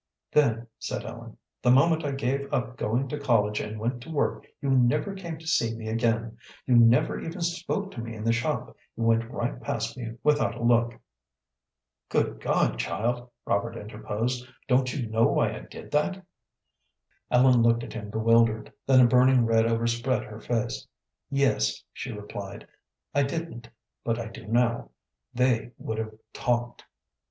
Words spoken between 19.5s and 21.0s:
overspread her face.